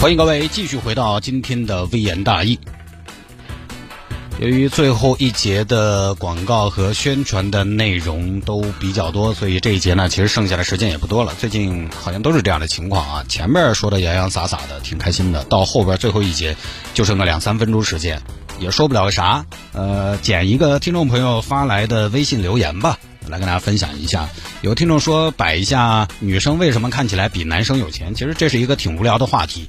[0.00, 2.56] 欢迎各位继续回到今天的微言大义。
[4.38, 11.34] 由于最后一节的广告和宣传的内容都比较多，所以这一节呢，其实剩下的时间也不多了。
[11.36, 16.56] 最近好像都是这样的情况啊，前面说的洋洋洒洒的，挺开心的，到后边最后一节
[16.94, 18.22] 就剩个两三分钟时间，
[18.60, 19.44] 也说不了个啥。
[19.72, 24.28] 呃，捡一个听众朋友发来的微信留言吧，来跟大家分享一下。
[24.60, 29.68] 有听众说摆一下女生为什么看起来比男生有钱，其实这是一个挺无聊的话题。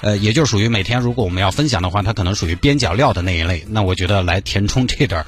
[0.00, 3.64] 呃，也就属于每天如果我们要分享的话，它可能属于边角料的那一类。
[3.68, 5.26] 那我觉得来填充这点儿，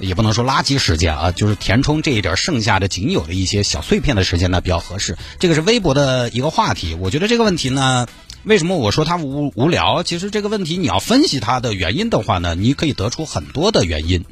[0.00, 5.16] 也不能说垃圾时间啊，就是填充这一点剩下的仅有的一些小碎片的时间呢比较合适。
[5.38, 8.08] 这个是微博的一个话题，我觉得这个问题呢，
[8.42, 10.02] 为什么我说它无无聊？
[10.02, 14.24] 其实这个问题你要分析它的原因的话呢，你可以得出很多的原因。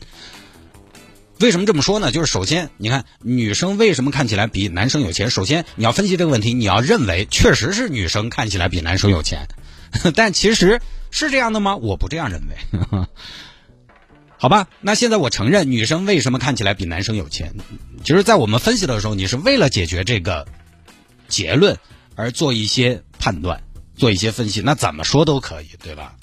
[1.40, 2.10] 为什么这么说呢？
[2.12, 5.30] 就是首先，你看女生为什么看起来比男生有钱？
[5.30, 9.46] 首先你要分析这个问题，你要认为确实是女生看起来比男生有钱。
[10.14, 10.80] 但其实
[11.10, 11.76] 是这样的吗？
[11.76, 13.06] 我不这样认为。
[14.38, 17.54] 好吧，那现在我承认女生为什么看起来比男生有钱。
[18.04, 20.46] 其实，在我们分析的时候，你是为了解决这个
[21.28, 21.78] 结论
[22.14, 23.62] 而做一些判断，
[23.96, 24.60] 做一些分析。
[24.60, 26.16] 那怎么说都可以，对吧？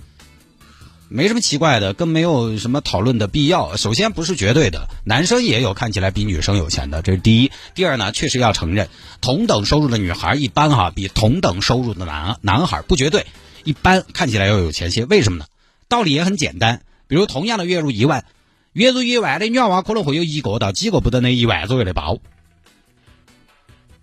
[1.16, 3.78] 没什么奇怪的，更没有什么讨论的必要。
[3.78, 7.52] 首先不是绝对的，男生也有看起来比女生有钱的，这是第一。
[7.76, 8.90] 第二呢，确实要承认，
[9.22, 13.28] 同等收入的女孩一般哈比同等收入的男男孩不绝对。
[13.64, 15.46] 一般看起来要有钱些，为什么呢？
[15.88, 18.26] 道理也很简单，比如同样的月入一万，
[18.72, 22.18] 月入一万的女娃可能会有一个到几个不等的一万左右的包，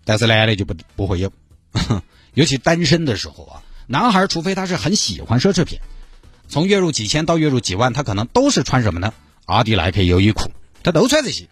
[0.05, 1.33] 但是男的就不不会有，
[2.35, 5.81] 尤其单身的时候啊，男孩除非他是很喜欢奢侈品，
[6.51, 9.15] 从月入几千到月入几万，他可能都是穿什么呢？
[9.47, 10.51] 阿迪耐克、优衣库，
[10.83, 11.49] 他都穿这些，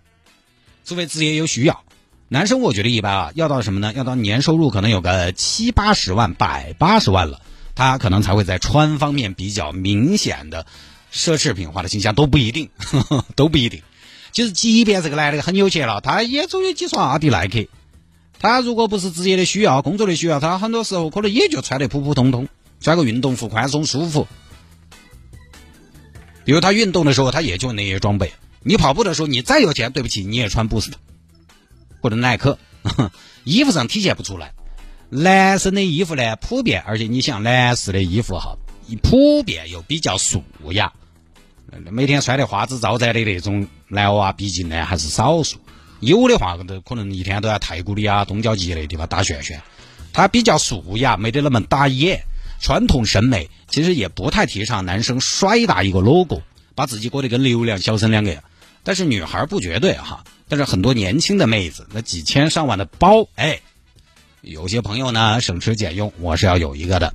[0.84, 1.84] 除非职业有需要。
[2.28, 3.92] 男生我觉得一般啊，要到什么呢？
[3.94, 7.40] 要到年收入可能有个七八十万、百八十万了。
[7.76, 10.66] 他可能才会在穿方面比较明显的
[11.12, 12.68] 奢侈品化的形象都不一定，
[13.36, 13.82] 都不一定。
[14.32, 17.66] 就是即便这个男的很有钱了，他也总有几双阿迪耐克。
[18.40, 22.48] 他如果不是职业的需要、工作的需要，他很多时候可能也就穿得普普通通，
[22.80, 24.26] 穿个运动服宽松舒服。
[26.48, 28.32] 比如他运动的时候，他也就那些装备。
[28.62, 30.92] 你跑步的时候，你再有钱，对不起，你也穿 Boost
[32.00, 32.58] 或者耐克，
[33.44, 34.54] 衣服上体现不出来。
[35.10, 38.56] 男生的衣服呢，普遍，而且你想男士的衣服哈，
[39.02, 40.94] 普遍又比较素雅，
[41.90, 45.58] 每天穿的花枝招展的那种男娃，毕竟呢还是少数。
[46.00, 49.60] 有的话都可能一天都在太古里啊、东郊记那地方打旋旋。
[50.14, 52.24] 他比较素雅，没得那么打眼。
[52.60, 56.42] 传统审美其实也不太提倡男生摔打一个 logo，
[56.74, 58.42] 把自己过得跟流量小生两个样。
[58.82, 63.60] 但是女孩不绝对哈，但是很多年轻的妹子，那几千上万的包，哎。
[64.40, 67.12] 有些朋友呢省吃俭用，我是要有一个的。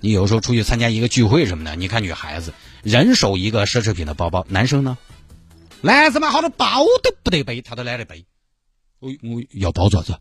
[0.00, 4.98] 你有时候出去参加一个聚会什么的，你看女孩子人手一个奢侈品的包包，男生呢，
[5.80, 8.26] 男生嘛好多包都不得背，他都懒得背。
[9.00, 10.18] 我我要包爪子，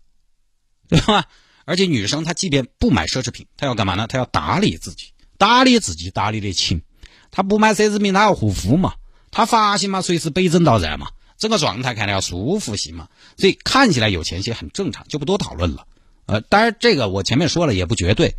[0.87, 1.25] 对吧？
[1.67, 4.07] 而且女生她即便不买奢侈品，她要干嘛呢？
[4.07, 5.07] 她要打理自己，
[5.37, 6.81] 打理自己打理的勤。
[7.29, 8.93] 她不买奢侈品，她要护肤嘛，
[9.31, 15.85] 她发型嘛随时北整到热嘛，整个状态看着要舒服些嘛，所以看起来有钱些很正常，就不多讨论了。
[16.25, 18.35] 呃，当然这个我前面说了也不绝对，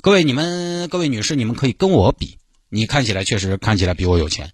[0.00, 2.38] 各位你们各位女士，你们可以跟我比，
[2.68, 4.52] 你看起来确实看起来比我有钱，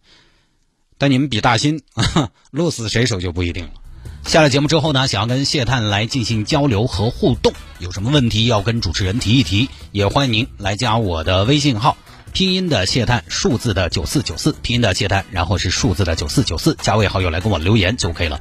[0.97, 1.83] 但你们比大新，
[2.51, 3.73] 鹿死谁手就不一定了。
[4.27, 11.97] 下了节目之后呢，想要跟谢探来进行交流和互动，有什么问题要跟主持人提一提，也欢迎您来加我的微信号，
[12.33, 18.35] 拼音的谢探，数字的九四九四，拼音的谢探，然后是数字的九四九四，加位好友来跟我留言就可以了。